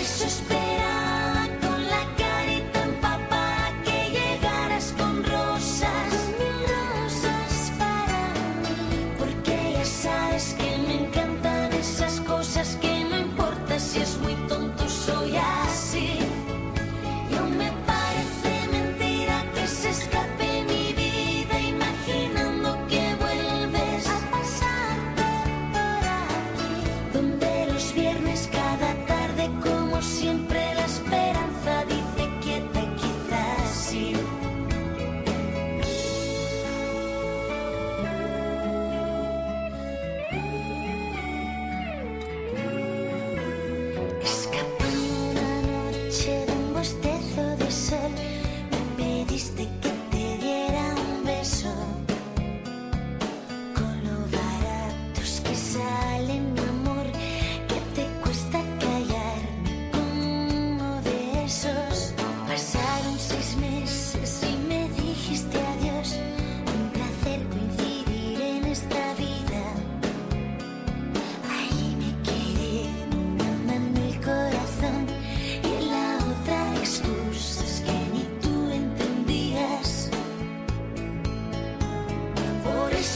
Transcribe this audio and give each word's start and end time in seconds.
It's 0.00 0.22
just. 0.22 0.57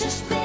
precious 0.00 0.39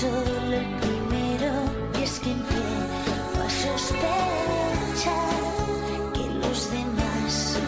solo 0.00 0.56
el 0.56 0.66
primero 0.80 1.52
y 1.98 2.02
es 2.04 2.18
que 2.20 2.30
empiezo 2.30 3.42
a 3.44 3.50
sospechar 3.50 5.02
que 6.14 6.26
los 6.42 6.70
demás 6.70 7.58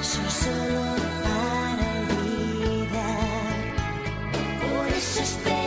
son 0.00 0.30
solo 0.30 0.84
para 1.24 1.86
olvidar. 2.02 3.56
Por 4.60 4.86
eso 4.96 5.20
espero 5.22 5.57